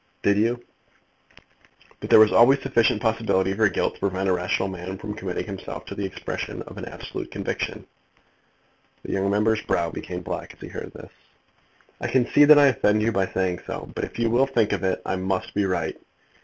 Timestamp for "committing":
5.13-5.45